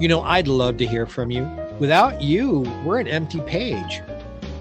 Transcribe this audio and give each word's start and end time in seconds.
You 0.00 0.08
know, 0.08 0.22
I'd 0.22 0.48
love 0.48 0.76
to 0.78 0.86
hear 0.86 1.06
from 1.06 1.30
you. 1.30 1.44
Without 1.78 2.20
you, 2.20 2.60
we're 2.84 3.00
an 3.00 3.08
empty 3.08 3.40
page. 3.42 4.00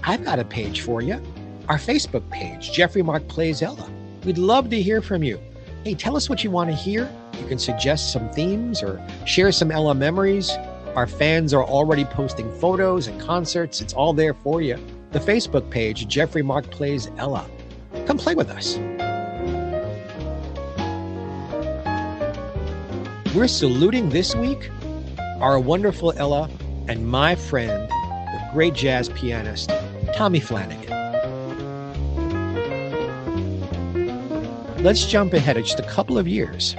I've 0.04 0.24
got 0.24 0.40
a 0.40 0.46
page 0.46 0.82
for 0.82 1.02
you 1.02 1.22
our 1.70 1.78
Facebook 1.78 2.30
page, 2.30 2.74
Jeffrey 2.74 3.02
Mark 3.02 3.26
Plays 3.30 3.62
Ella. 3.62 3.90
We'd 4.26 4.38
love 4.38 4.70
to 4.72 4.82
hear 4.82 5.02
from 5.02 5.24
you. 5.24 5.40
Hey, 5.86 5.94
tell 5.94 6.18
us 6.18 6.30
what 6.30 6.44
you 6.44 6.52
want 6.52 6.70
to 6.70 6.76
hear. 6.76 7.10
You 7.40 7.48
can 7.48 7.58
suggest 7.58 8.12
some 8.12 8.30
themes 8.32 8.84
or 8.84 9.02
share 9.26 9.54
some 9.54 9.72
Ella 9.72 9.96
memories. 9.96 10.52
Our 10.98 11.08
fans 11.08 11.54
are 11.54 11.64
already 11.64 12.04
posting 12.04 12.52
photos 12.60 13.08
and 13.08 13.22
concerts. 13.22 13.80
It's 13.80 13.94
all 13.94 14.12
there 14.12 14.34
for 14.34 14.62
you. 14.62 14.78
The 15.12 15.20
Facebook 15.20 15.70
page, 15.70 16.10
Jeffrey 16.10 16.42
Mark 16.42 16.70
Plays 16.72 17.10
Ella. 17.18 17.50
Come 18.06 18.18
play 18.18 18.36
with 18.36 18.50
us. 18.50 18.78
We're 23.34 23.48
saluting 23.48 24.10
this 24.10 24.36
week 24.36 24.70
our 25.42 25.60
wonderful 25.60 26.14
Ella 26.18 26.50
and 26.88 27.08
my 27.08 27.34
friend, 27.34 27.90
the 27.90 28.50
great 28.54 28.76
jazz 28.76 29.10
pianist, 29.10 29.72
Tommy 30.14 30.40
Flanagan. 30.40 30.90
Let's 34.84 35.06
jump 35.06 35.34
ahead 35.34 35.58
just 35.58 35.80
a 35.80 35.84
couple 35.84 36.20
of 36.20 36.28
years. 36.28 36.76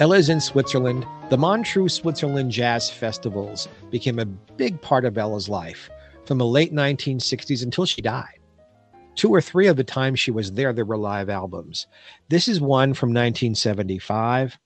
Ella's 0.00 0.28
in 0.28 0.40
Switzerland. 0.40 1.06
The 1.30 1.38
Montreux 1.38 1.88
Switzerland 1.88 2.50
Jazz 2.50 2.90
Festivals 2.90 3.68
became 3.90 4.18
a 4.18 4.24
big 4.24 4.80
part 4.80 5.04
of 5.04 5.16
Ella's 5.16 5.48
life 5.48 5.88
from 6.26 6.38
the 6.38 6.46
late 6.46 6.72
1960s 6.72 7.62
until 7.62 7.86
she 7.86 8.02
died. 8.02 8.40
Two 9.14 9.30
or 9.30 9.40
three 9.40 9.68
of 9.68 9.76
the 9.76 9.84
times 9.84 10.18
she 10.18 10.30
was 10.32 10.52
there, 10.52 10.72
there 10.72 10.84
were 10.84 10.96
live 10.96 11.28
albums. 11.28 11.86
This 12.28 12.48
is 12.48 12.60
one 12.60 12.94
from 12.94 13.10
1975. 13.10 14.58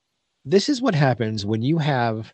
This 0.46 0.68
is 0.70 0.80
what 0.80 0.94
happens 0.94 1.44
when 1.44 1.62
you 1.62 1.78
have 1.78 2.32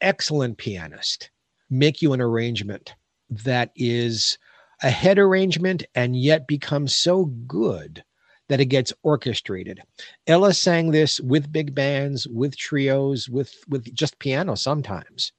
excellent 0.00 0.58
pianist 0.58 1.30
make 1.68 2.02
you 2.02 2.12
an 2.12 2.20
arrangement 2.20 2.94
that 3.28 3.70
is 3.76 4.38
a 4.82 4.90
head 4.90 5.18
arrangement 5.18 5.84
and 5.94 6.16
yet 6.16 6.46
becomes 6.46 6.94
so 6.94 7.26
good 7.46 8.02
that 8.48 8.60
it 8.60 8.66
gets 8.66 8.92
orchestrated. 9.04 9.80
Ella 10.26 10.52
sang 10.52 10.90
this 10.90 11.20
with 11.20 11.52
big 11.52 11.74
bands, 11.74 12.26
with 12.26 12.56
trios, 12.56 13.28
with 13.28 13.54
with 13.68 13.94
just 13.94 14.18
piano 14.18 14.56
sometimes. 14.56 15.32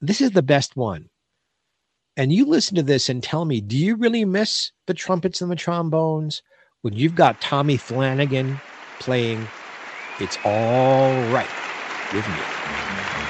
This 0.00 0.20
is 0.20 0.32
the 0.32 0.42
best 0.42 0.76
one. 0.76 1.08
And 2.16 2.32
you 2.32 2.44
listen 2.44 2.76
to 2.76 2.82
this 2.82 3.08
and 3.08 3.22
tell 3.22 3.44
me, 3.44 3.60
do 3.60 3.76
you 3.76 3.96
really 3.96 4.24
miss 4.24 4.72
the 4.86 4.94
trumpets 4.94 5.40
and 5.40 5.50
the 5.50 5.56
trombones 5.56 6.42
when 6.82 6.94
you've 6.94 7.14
got 7.14 7.40
Tommy 7.40 7.76
Flanagan 7.76 8.60
playing 9.00 9.48
It's 10.20 10.38
All 10.44 11.10
Right 11.32 11.48
with 12.12 12.28
me? 12.28 13.23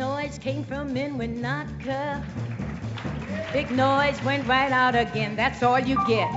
Noise 0.00 0.38
came 0.38 0.64
from 0.64 0.96
in 0.96 1.18
Winnetka. 1.18 2.24
Big 3.52 3.70
noise 3.70 4.18
went 4.22 4.48
right 4.48 4.72
out 4.72 4.94
again. 4.94 5.36
That's 5.36 5.62
all 5.62 5.78
you 5.78 5.98
get. 6.06 6.30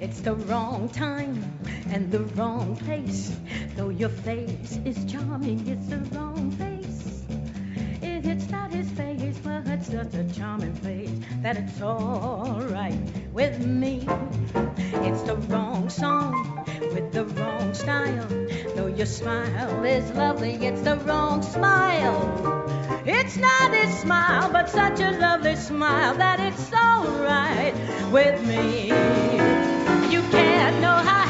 It's 0.00 0.20
the 0.20 0.36
wrong 0.46 0.88
time 0.90 1.42
and 1.90 2.08
the 2.12 2.20
wrong 2.36 2.76
place. 2.76 3.36
Though 3.74 3.88
your 3.88 4.10
face 4.10 4.78
is 4.84 5.04
charming, 5.10 5.66
it's 5.66 5.88
the 5.88 5.98
wrong 6.16 6.52
face. 6.52 7.24
If 8.00 8.26
it's 8.26 8.48
not 8.50 8.72
his 8.72 8.88
face, 8.92 9.40
well, 9.44 9.64
it's 9.66 9.88
such 9.88 10.14
a 10.14 10.24
charming 10.32 10.74
face 10.74 11.10
that 11.42 11.56
it's 11.56 11.82
all 11.82 12.62
right 12.70 13.02
with 13.32 13.58
me. 13.66 14.06
It's 15.08 15.22
the 15.22 15.36
wrong 15.50 15.90
song 15.90 16.53
with 16.94 17.12
the 17.12 17.24
wrong 17.24 17.74
style. 17.74 18.28
Though 18.76 18.86
your 18.86 19.06
smile 19.06 19.84
is 19.84 20.08
lovely, 20.12 20.54
it's 20.64 20.82
the 20.82 20.96
wrong 20.98 21.42
smile. 21.42 22.20
It's 23.04 23.36
not 23.36 23.74
his 23.74 23.92
smile, 23.98 24.50
but 24.52 24.70
such 24.70 25.00
a 25.00 25.10
lovely 25.10 25.56
smile 25.56 26.14
that 26.14 26.38
it's 26.38 26.72
all 26.72 27.04
right 27.18 27.74
with 28.12 28.40
me. 28.46 28.86
You 30.12 30.22
can't 30.30 30.80
know 30.80 30.96
how 31.10 31.23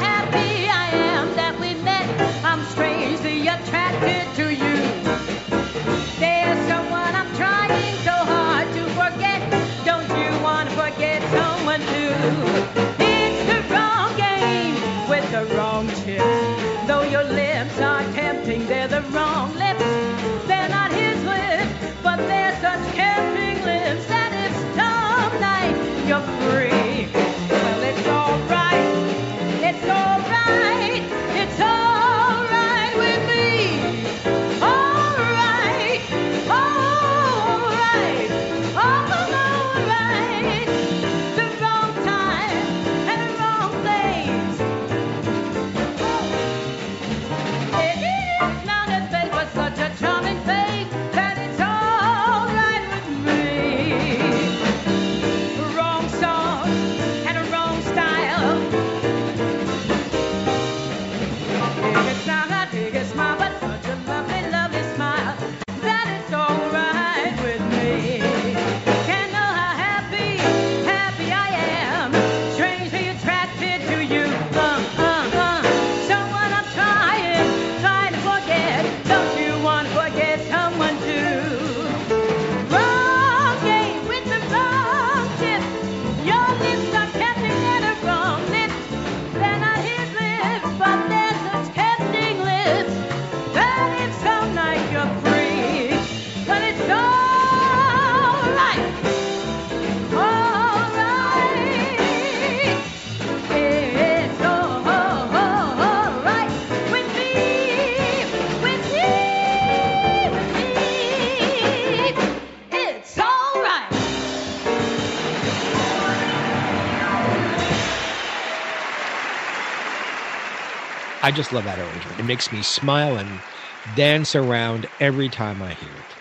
I 121.25 121.31
just 121.31 121.51
love 121.51 121.63
that 121.63 121.79
arrangement. 121.79 122.19
It 122.19 122.23
makes 122.25 122.51
me 122.51 122.61
smile 122.61 123.17
and 123.17 123.43
dance 123.91 124.35
around 124.35 124.85
every 124.99 125.27
time 125.27 125.59
I 125.59 125.73
hear 125.73 125.99
it. 125.99 126.17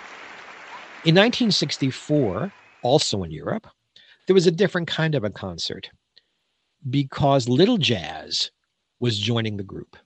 In 1.05 1.15
1964, 1.15 2.55
also 2.81 3.23
in 3.23 3.31
Europe, 3.31 3.67
there 4.27 4.35
was 4.35 4.47
a 4.47 4.51
different 4.51 4.89
kind 4.89 5.15
of 5.15 5.23
a 5.23 5.31
concert 5.31 5.91
because 6.89 7.51
Little 7.51 7.77
Jazz 7.77 8.51
was 9.01 9.19
joining 9.19 9.59
the 9.59 9.62
group. 9.62 9.99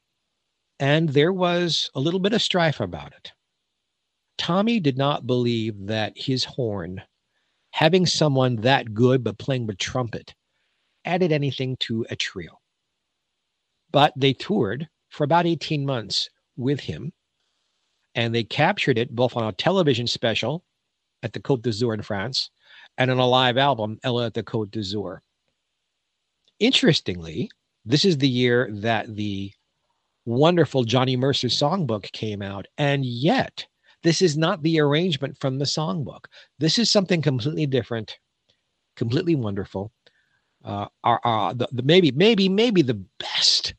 And 0.81 1.11
there 1.11 1.33
was 1.33 1.91
a 1.95 2.01
little 2.01 2.21
bit 2.21 2.33
of 2.33 2.43
strife 2.43 2.81
about 2.81 3.13
it. 3.13 3.33
Tommy 4.37 4.81
did 4.81 4.99
not 4.99 5.29
believe 5.29 5.87
that 5.87 6.15
his 6.17 6.45
horn, 6.45 7.03
having 7.73 8.07
someone 8.07 8.57
that 8.57 8.95
good 8.95 9.25
but 9.25 9.39
playing 9.39 9.69
the 9.69 9.77
trumpet, 9.77 10.35
added 11.05 11.33
anything 11.33 11.77
to 11.81 12.07
a 12.11 12.17
trio. 12.17 12.59
But 13.91 14.13
they 14.17 14.33
toured 14.33 14.89
for 15.09 15.25
about 15.25 15.47
18 15.47 15.85
months 15.85 16.29
with 16.57 16.81
him, 16.81 17.13
and 18.15 18.35
they 18.35 18.45
captured 18.45 18.99
it 18.99 19.15
both 19.15 19.37
on 19.37 19.45
a 19.45 19.53
television 19.53 20.07
special 20.07 20.65
at 21.23 21.33
the 21.33 21.41
Côte 21.41 21.63
d'Azur 21.63 21.95
in 21.95 22.03
France 22.03 22.51
and 22.97 23.11
on 23.11 23.19
a 23.19 23.27
live 23.27 23.57
album, 23.57 23.99
Ella 24.03 24.27
at 24.27 24.35
the 24.35 24.43
Côte 24.43 24.71
d'Azur. 24.71 25.21
Interestingly, 26.59 27.51
this 27.85 28.05
is 28.05 28.19
the 28.19 28.29
year 28.29 28.69
that 28.73 29.15
the 29.15 29.53
wonderful 30.27 30.85
Johnny 30.85 31.17
Mercer 31.17 31.49
songbook 31.49 32.11
came 32.13 32.43
out, 32.43 32.67
and 32.77 33.05
yet 33.05 33.67
this 34.03 34.21
is 34.21 34.37
not 34.37 34.63
the 34.63 34.81
arrangement 34.81 35.39
from 35.41 35.59
the 35.59 35.65
songbook. 35.65 36.27
This 36.59 36.79
is 36.79 36.91
something 36.91 37.23
completely 37.23 37.67
different, 37.67 38.19
completely 38.97 39.35
wonderful. 39.35 39.93
Uh, 40.65 40.87
are, 41.05 41.21
our, 41.25 41.55
the, 41.55 41.69
the 41.73 41.83
maybe, 41.83 42.11
maybe, 42.11 42.49
maybe 42.49 42.83
the 42.83 43.03
best 43.19 43.75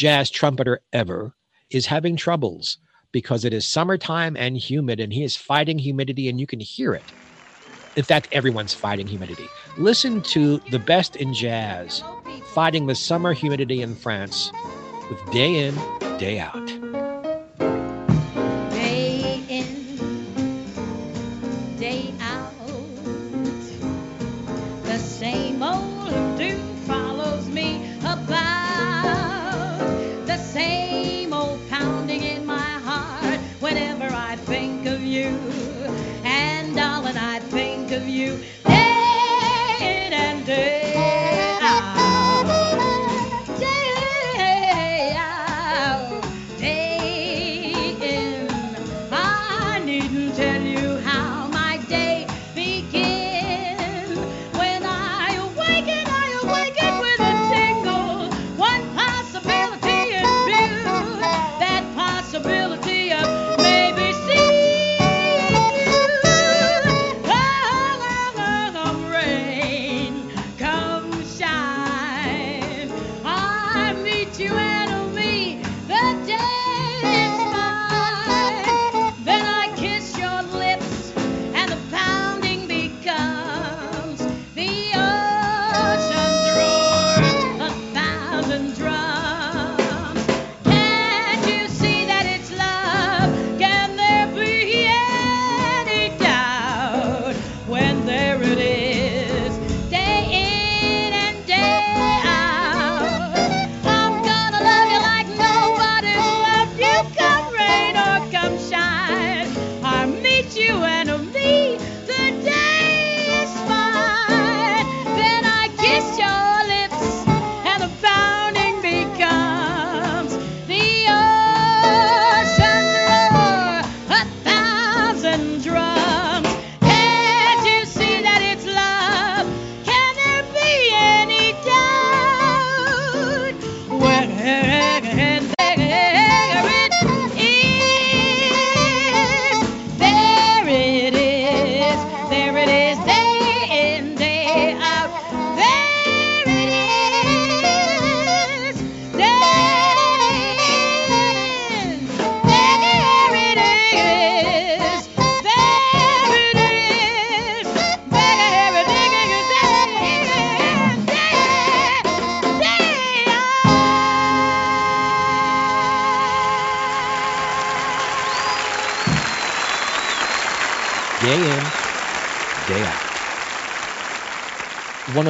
jazz 0.00 0.30
trumpeter 0.30 0.80
ever 0.94 1.34
is 1.70 1.84
having 1.84 2.16
troubles 2.16 2.78
because 3.12 3.44
it 3.44 3.52
is 3.52 3.66
summertime 3.66 4.34
and 4.34 4.56
humid, 4.56 4.98
and 4.98 5.12
he 5.12 5.22
is 5.22 5.36
fighting 5.36 5.78
humidity, 5.78 6.26
and 6.30 6.40
you 6.40 6.46
can 6.46 6.58
hear 6.58 6.94
it. 6.94 7.02
In 7.96 8.04
fact, 8.04 8.26
everyone's 8.32 8.72
fighting 8.72 9.06
humidity. 9.06 9.46
Listen 9.76 10.22
to 10.22 10.56
the 10.70 10.78
best 10.78 11.16
in 11.16 11.34
jazz 11.34 12.02
fighting 12.54 12.86
the 12.86 12.94
summer 12.94 13.34
humidity 13.34 13.82
in 13.82 13.94
France 13.94 14.50
with 15.10 15.20
day 15.32 15.66
in, 15.66 15.74
day 16.16 16.38
out. 16.38 16.79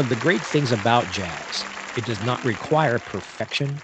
Of 0.00 0.09
the 0.09 0.16
great 0.16 0.40
things 0.40 0.73
about 0.73 1.04
jazz, 1.12 1.64
it 1.97 2.04
does 2.04 2.23
not 2.25 2.45
require 2.45 2.99
perfection. 2.99 3.76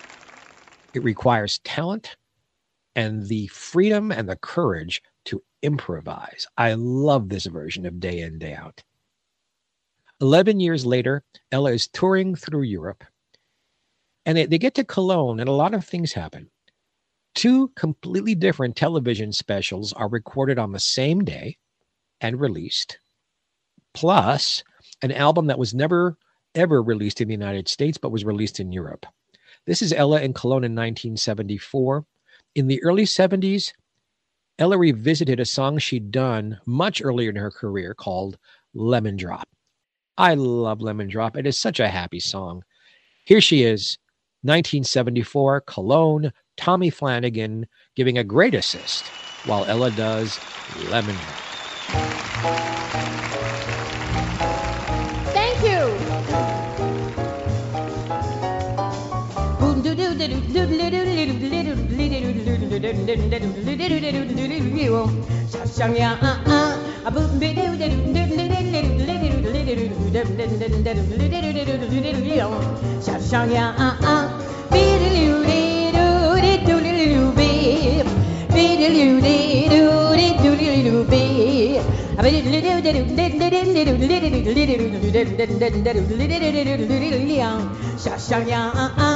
It 0.94 1.04
requires 1.04 1.58
talent 1.58 2.16
and 2.94 3.28
the 3.28 3.46
freedom 3.48 4.10
and 4.10 4.28
the 4.28 4.36
courage 4.36 5.02
to 5.26 5.42
improvise. 5.62 6.46
I 6.56 6.74
love 6.74 7.28
this 7.28 7.46
version 7.46 7.86
of 7.86 8.00
Day 8.00 8.20
In, 8.20 8.38
Day 8.38 8.54
Out. 8.54 8.82
11 10.20 10.60
years 10.60 10.86
later, 10.86 11.22
Ella 11.52 11.72
is 11.72 11.88
touring 11.88 12.34
through 12.34 12.62
Europe 12.62 13.04
and 14.24 14.36
they, 14.36 14.46
they 14.46 14.58
get 14.58 14.74
to 14.74 14.84
Cologne 14.84 15.40
and 15.40 15.48
a 15.48 15.52
lot 15.52 15.74
of 15.74 15.84
things 15.84 16.12
happen. 16.12 16.50
Two 17.34 17.68
completely 17.76 18.34
different 18.34 18.76
television 18.76 19.32
specials 19.32 19.92
are 19.92 20.08
recorded 20.08 20.58
on 20.58 20.72
the 20.72 20.80
same 20.80 21.24
day 21.24 21.58
and 22.20 22.40
released, 22.40 22.98
plus 23.92 24.64
an 25.02 25.12
album 25.12 25.46
that 25.46 25.58
was 25.58 25.74
never 25.74 26.16
ever 26.54 26.82
released 26.82 27.20
in 27.20 27.28
the 27.28 27.34
United 27.34 27.68
States 27.68 27.98
but 27.98 28.10
was 28.10 28.24
released 28.24 28.60
in 28.60 28.72
Europe. 28.72 29.06
This 29.66 29.82
is 29.82 29.92
Ella 29.92 30.20
in 30.20 30.32
Cologne 30.32 30.64
in 30.64 30.72
1974. 30.72 32.04
In 32.54 32.66
the 32.66 32.82
early 32.82 33.04
70s, 33.04 33.72
Ella 34.58 34.78
revisited 34.78 35.38
a 35.38 35.44
song 35.44 35.78
she'd 35.78 36.10
done 36.10 36.58
much 36.64 37.02
earlier 37.04 37.30
in 37.30 37.36
her 37.36 37.50
career 37.50 37.92
called 37.92 38.38
Lemon 38.72 39.16
Drop. 39.16 39.48
I 40.16 40.34
love 40.34 40.80
Lemon 40.80 41.08
Drop. 41.08 41.36
It 41.36 41.46
is 41.46 41.58
such 41.58 41.78
a 41.78 41.88
happy 41.88 42.20
song. 42.20 42.64
Here 43.24 43.40
she 43.40 43.64
is, 43.64 43.98
1974, 44.42 45.62
Cologne, 45.62 46.32
Tommy 46.56 46.88
Flanagan 46.88 47.66
giving 47.96 48.16
a 48.16 48.24
great 48.24 48.54
assist 48.54 49.04
while 49.44 49.64
Ella 49.66 49.90
does 49.90 50.40
Lemon 50.88 51.16
Drop. 51.16 53.35
Shashang 87.96 88.46
ya, 88.46 88.70
uh, 88.74 88.90
uh. 88.98 89.15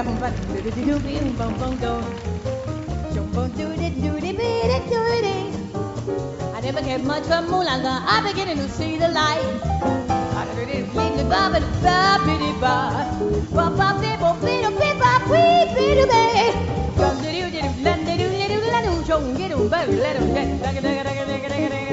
I 0.00 0.04
never 6.62 6.80
cared 6.80 7.04
much 7.04 7.24
for 7.24 7.42
Moulanga. 7.42 8.00
I'm 8.06 8.24
beginning 8.24 8.56
to 8.56 8.68
see 8.70 8.96
the 8.96 9.08
light. 9.08 9.60
I 10.32 10.46
didn't 21.66 21.89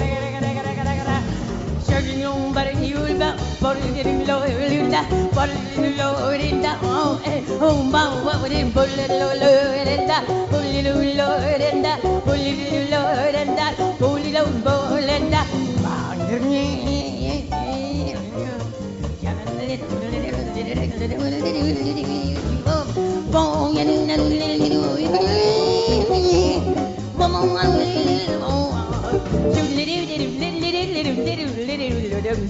يوم 2.27 2.53
برني 2.55 2.89
يولبا 2.89 3.29
برني 3.61 4.25
لو 4.27 4.39
يولدا 4.53 5.01
برني 5.37 5.89
لو 5.99 6.11
يولدا 6.19 6.71
أو 6.83 7.09
أو 7.67 7.75
ما 7.93 8.03
هو 8.13 8.29
برني 8.43 8.63
بول 8.75 8.91
لو 9.19 9.29
لو 9.41 9.51
يولدا 9.63 10.17
بول 10.51 10.73
لو 10.85 10.97
لو 11.19 11.31
يولدا 11.47 11.93
بول 12.25 12.45
لو 12.59 12.79
لو 12.91 13.03
يولدا 13.23 13.67
بول 14.01 14.23
لو 14.35 14.45
بولدا 14.65 15.41
برني 15.83 16.97
Bong 23.31 23.77
and 23.77 24.09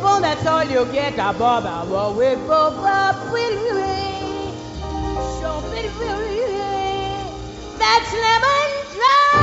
That's 0.00 0.46
all 0.46 0.64
you 0.64 0.84
get. 0.92 1.14
A 1.14 1.32
bob, 1.32 1.64
a 1.64 1.84
bob, 1.90 2.16
we 2.16 2.34
bob, 2.46 2.76
bob, 2.76 3.32
willy, 3.32 4.52
so 5.40 5.60
bitty, 5.70 5.88
willy. 5.98 6.38
That's 7.78 8.12
lemon 8.12 8.70
drop. 8.94 9.34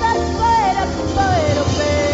That's 0.00 0.28
way, 0.40 0.72
that's 0.74 0.96
way, 1.16 1.54
that's. 1.54 2.05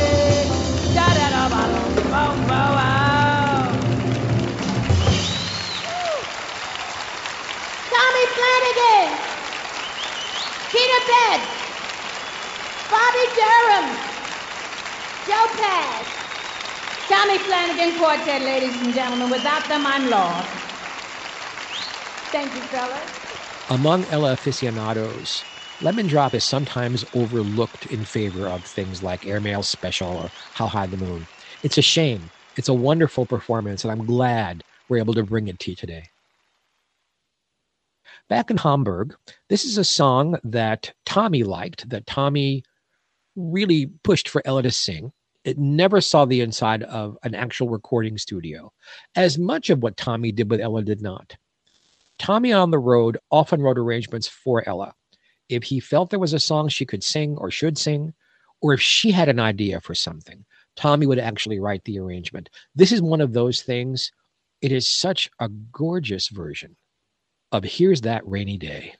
Tommy 17.33 17.45
Flanagan 17.45 17.99
Quartet, 17.99 18.43
ladies 18.43 18.79
and 18.83 18.93
gentlemen. 18.93 19.31
Without 19.31 19.67
them, 19.67 19.87
I'm 19.87 20.11
lost. 20.11 20.47
Thank 22.31 22.55
you, 22.55 22.61
fellas. 22.61 23.71
Among 23.71 24.05
Ella 24.11 24.35
aficionados, 24.35 25.43
Lemon 25.81 26.09
Drop 26.09 26.35
is 26.35 26.45
sometimes 26.45 27.07
overlooked 27.15 27.87
in 27.87 28.05
favor 28.05 28.47
of 28.49 28.62
things 28.62 29.03
like 29.03 29.25
Airmail 29.25 29.62
Special 29.62 30.09
or 30.09 30.31
How 30.53 30.67
High 30.67 30.85
the 30.85 30.99
Moon. 30.99 31.27
It's 31.62 31.79
a 31.79 31.83
shame. 31.83 32.31
It's 32.59 32.69
a 32.69 32.75
wonderful 32.75 33.25
performance, 33.25 33.83
and 33.83 33.91
I'm 33.91 34.05
glad 34.05 34.62
we're 34.91 34.99
able 34.99 35.15
to 35.15 35.23
bring 35.23 35.49
it 35.49 35.59
to 35.61 35.71
you 35.71 35.77
today. 35.77 36.11
Back 38.29 38.51
in 38.51 38.59
Hamburg, 38.59 39.17
this 39.49 39.65
is 39.65 39.79
a 39.79 39.85
song 39.85 40.39
that 40.45 40.93
Tommy 41.07 41.45
liked, 41.45 41.89
that 41.89 42.07
Tommy 42.07 42.62
really 43.37 43.87
pushed 44.05 44.29
for 44.29 44.43
Ella 44.45 44.65
to 44.65 44.71
sing. 44.71 45.12
It 45.45 45.59
never 45.59 46.01
saw 46.01 46.25
the 46.25 46.41
inside 46.41 46.85
of 46.85 47.19
an 47.25 47.35
actual 47.35 47.69
recording 47.69 48.17
studio. 48.17 48.73
As 49.17 49.39
much 49.39 49.71
of 49.71 49.83
what 49.83 49.97
Tommy 49.97 50.31
did 50.31 50.51
with 50.51 50.61
Ella 50.61 50.83
did 50.83 51.03
not. 51.03 51.37
Tommy 52.19 52.53
on 52.53 52.71
the 52.71 52.79
road 52.79 53.19
often 53.31 53.61
wrote 53.61 53.79
arrangements 53.79 54.29
for 54.29 54.67
Ella. 54.69 54.95
If 55.49 55.65
he 55.65 55.81
felt 55.81 56.11
there 56.11 56.21
was 56.21 56.33
a 56.33 56.39
song 56.39 56.69
she 56.69 56.87
could 56.87 57.03
sing 57.03 57.37
or 57.39 57.51
should 57.51 57.77
sing, 57.77 58.15
or 58.61 58.73
if 58.73 58.81
she 58.81 59.11
had 59.11 59.29
an 59.29 59.41
idea 59.41 59.81
for 59.81 59.95
something, 59.95 60.45
Tommy 60.77 61.07
would 61.07 61.19
actually 61.19 61.59
write 61.59 61.85
the 61.85 61.99
arrangement. 61.99 62.49
This 62.75 62.93
is 62.93 63.03
one 63.03 63.21
of 63.21 63.33
those 63.33 63.63
things. 63.63 64.13
It 64.61 64.71
is 64.71 64.89
such 64.89 65.29
a 65.41 65.49
gorgeous 65.49 66.29
version 66.29 66.77
of 67.51 67.65
Here's 67.65 68.03
That 68.03 68.27
Rainy 68.27 68.57
Day. 68.57 68.95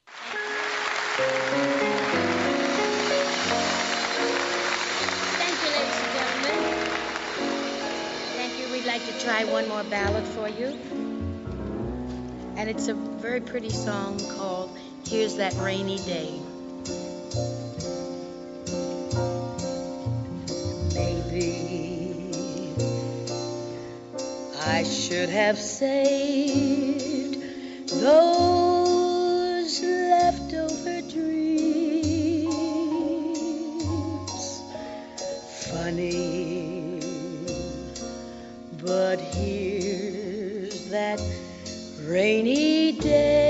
Like 9.03 9.19
to 9.19 9.25
try 9.25 9.45
one 9.45 9.69
more 9.69 9.85
ballad 9.85 10.25
for 10.25 10.49
you. 10.49 10.79
And 12.57 12.69
it's 12.69 12.89
a 12.89 12.95
very 12.95 13.41
pretty 13.41 13.71
song 13.71 14.19
called 14.37 14.77
Here's 15.07 15.37
That 15.37 15.55
Rainy 15.55 15.99
Day. 15.99 16.39
Maybe 20.95 22.75
I 24.61 24.85
should 24.85 25.31
have 25.31 25.59
saved 25.59 27.43
those 27.89 28.72
that 40.93 41.19
rainy 42.07 42.93
day. 42.93 43.42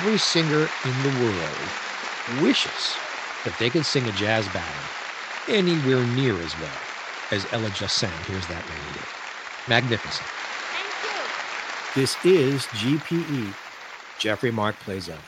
Every 0.00 0.16
singer 0.16 0.66
in 0.86 1.02
the 1.02 1.20
world 1.20 2.42
wishes 2.42 2.96
that 3.44 3.54
they 3.58 3.68
could 3.68 3.84
sing 3.84 4.06
a 4.08 4.12
jazz 4.12 4.48
ballad 4.48 4.66
anywhere 5.46 6.02
near 6.16 6.34
as 6.40 6.58
well 6.58 6.70
as 7.32 7.46
Ella 7.52 7.68
just 7.74 7.98
sang 7.98 8.10
Here's 8.26 8.46
That 8.46 8.66
Rainy 8.66 8.94
Day. 8.94 9.06
Magnificent. 9.68 10.26
Thank 11.92 11.94
you. 11.94 12.00
This 12.00 12.16
is 12.24 12.62
GPE. 12.66 13.54
Jeffrey 14.18 14.50
Mark 14.50 14.74
plays 14.76 15.10
out. 15.10 15.18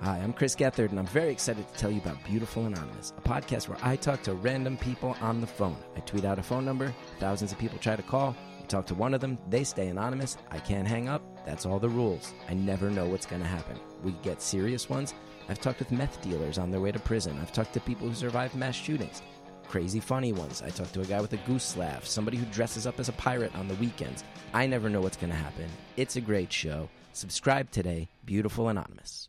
Hi, 0.00 0.18
I'm 0.18 0.32
Chris 0.32 0.56
Gethard, 0.56 0.90
and 0.90 0.98
I'm 0.98 1.06
very 1.06 1.30
excited 1.30 1.64
to 1.68 1.78
tell 1.78 1.92
you 1.92 2.00
about 2.00 2.24
Beautiful 2.24 2.66
Anonymous, 2.66 3.12
a 3.16 3.20
podcast 3.20 3.68
where 3.68 3.78
I 3.82 3.94
talk 3.94 4.22
to 4.24 4.34
random 4.34 4.76
people 4.76 5.16
on 5.20 5.40
the 5.40 5.46
phone. 5.46 5.76
I 5.96 6.00
tweet 6.00 6.24
out 6.24 6.40
a 6.40 6.42
phone 6.42 6.64
number, 6.64 6.92
thousands 7.20 7.52
of 7.52 7.58
people 7.58 7.78
try 7.78 7.94
to 7.94 8.02
call. 8.02 8.34
Talk 8.72 8.86
to 8.86 8.94
one 8.94 9.12
of 9.12 9.20
them, 9.20 9.36
they 9.50 9.64
stay 9.64 9.88
anonymous. 9.88 10.38
I 10.50 10.58
can't 10.58 10.88
hang 10.88 11.06
up. 11.06 11.20
That's 11.44 11.66
all 11.66 11.78
the 11.78 11.90
rules. 11.90 12.32
I 12.48 12.54
never 12.54 12.88
know 12.88 13.04
what's 13.04 13.26
going 13.26 13.42
to 13.42 13.46
happen. 13.46 13.78
We 14.02 14.12
get 14.22 14.40
serious 14.40 14.88
ones. 14.88 15.12
I've 15.50 15.60
talked 15.60 15.80
with 15.80 15.92
meth 15.92 16.22
dealers 16.22 16.56
on 16.56 16.70
their 16.70 16.80
way 16.80 16.90
to 16.90 16.98
prison. 16.98 17.38
I've 17.42 17.52
talked 17.52 17.74
to 17.74 17.80
people 17.80 18.08
who 18.08 18.14
survived 18.14 18.54
mass 18.54 18.74
shootings. 18.74 19.20
Crazy 19.68 20.00
funny 20.00 20.32
ones. 20.32 20.62
I 20.62 20.70
talked 20.70 20.94
to 20.94 21.02
a 21.02 21.04
guy 21.04 21.20
with 21.20 21.34
a 21.34 21.46
goose 21.46 21.76
laugh, 21.76 22.06
somebody 22.06 22.38
who 22.38 22.46
dresses 22.46 22.86
up 22.86 22.98
as 22.98 23.10
a 23.10 23.12
pirate 23.12 23.54
on 23.56 23.68
the 23.68 23.74
weekends. 23.74 24.24
I 24.54 24.66
never 24.66 24.88
know 24.88 25.02
what's 25.02 25.18
going 25.18 25.32
to 25.32 25.36
happen. 25.36 25.68
It's 25.98 26.16
a 26.16 26.22
great 26.22 26.50
show. 26.50 26.88
Subscribe 27.12 27.70
today, 27.70 28.08
Beautiful 28.24 28.70
Anonymous. 28.70 29.28